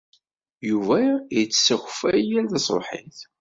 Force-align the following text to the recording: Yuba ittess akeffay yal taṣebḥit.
Yuba 0.69 0.99
ittess 1.41 1.67
akeffay 1.75 2.19
yal 2.29 2.47
taṣebḥit. 2.51 3.17